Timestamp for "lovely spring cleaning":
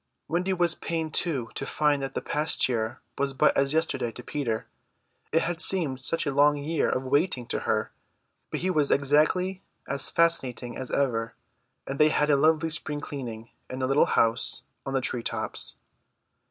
12.35-13.51